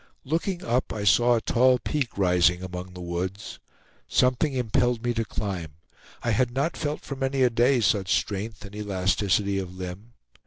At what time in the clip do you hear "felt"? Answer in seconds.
6.75-7.01